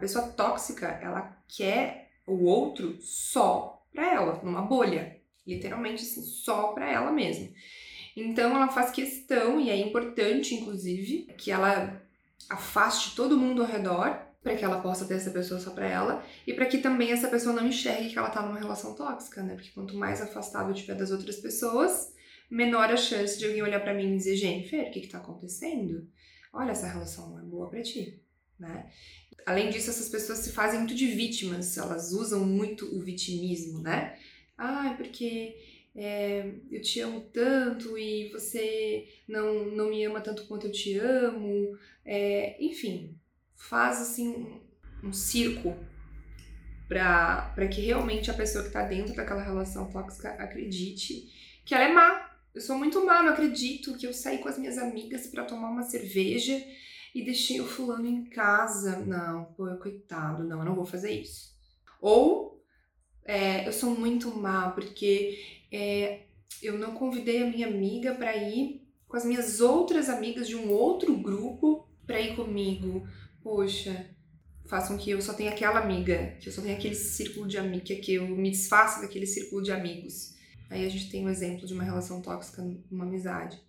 [0.00, 5.18] pessoa tóxica, ela quer o outro só pra ela, numa bolha.
[5.46, 7.48] Literalmente, assim, só pra ela mesma.
[8.16, 12.02] Então, ela faz questão, e é importante, inclusive, que ela
[12.48, 16.24] afaste todo mundo ao redor para que ela possa ter essa pessoa só para ela
[16.46, 19.54] e para que também essa pessoa não enxergue que ela tá numa relação tóxica, né?
[19.54, 22.14] Porque quanto mais afastado eu tiver das outras pessoas,
[22.50, 25.18] menor a chance de alguém olhar para mim e dizer: Jennifer, o que que tá
[25.18, 26.08] acontecendo?
[26.52, 28.20] Olha, essa relação não é boa para ti,
[28.60, 28.90] né?
[29.46, 34.18] Além disso, essas pessoas se fazem muito de vítimas, elas usam muito o vitimismo, né?
[34.56, 35.56] Ah, porque
[35.96, 40.98] é, eu te amo tanto e você não, não me ama tanto quanto eu te
[40.98, 41.76] amo.
[42.04, 43.16] É, enfim,
[43.56, 45.76] faz assim um, um circo
[46.88, 51.30] para que realmente a pessoa que está dentro daquela relação tóxica acredite
[51.64, 52.30] que ela é má.
[52.52, 55.70] Eu sou muito má, não acredito que eu saí com as minhas amigas para tomar
[55.70, 56.60] uma cerveja
[57.14, 58.98] e deixei o fulano em casa.
[59.00, 61.54] Não, pô, coitado, não, eu não vou fazer isso.
[62.00, 62.62] Ou
[63.24, 65.38] é, eu sou muito má porque
[65.70, 66.22] é,
[66.62, 70.70] eu não convidei a minha amiga para ir com as minhas outras amigas de um
[70.70, 73.06] outro grupo para ir comigo.
[73.42, 74.10] Poxa,
[74.66, 77.94] façam que eu só tenha aquela amiga, que eu só tenha aquele círculo de amiga,
[77.96, 80.34] que eu me desfaça daquele círculo de amigos.
[80.70, 83.60] Aí a gente tem um exemplo de uma relação tóxica numa amizade.